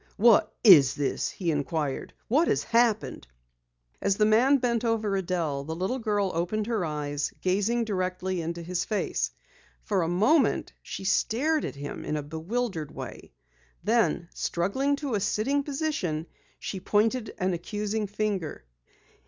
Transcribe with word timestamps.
"What 0.17 0.55
is 0.63 0.95
this?" 0.95 1.29
he 1.29 1.51
inquired. 1.51 2.11
"What 2.27 2.47
has 2.47 2.63
happened?" 2.63 3.27
As 4.01 4.15
the 4.17 4.25
man 4.25 4.57
bent 4.57 4.83
over 4.83 5.15
Adelle, 5.15 5.63
the 5.63 5.75
little 5.75 5.99
girl 5.99 6.31
opened 6.33 6.65
her 6.65 6.83
eyes, 6.83 7.31
gazing 7.41 7.85
directly 7.85 8.41
into 8.41 8.63
his 8.63 8.83
face. 8.83 9.29
For 9.83 10.01
a 10.01 10.07
moment 10.07 10.73
she 10.81 11.03
stared 11.03 11.65
at 11.65 11.75
him 11.75 12.03
in 12.03 12.17
a 12.17 12.23
bewildered 12.23 12.89
way. 12.89 13.31
Then, 13.83 14.27
struggling 14.33 14.95
to 14.95 15.13
a 15.13 15.19
sitting 15.19 15.61
position, 15.61 16.25
she 16.57 16.79
pointed 16.79 17.35
an 17.37 17.53
accusing 17.53 18.07
finger. 18.07 18.65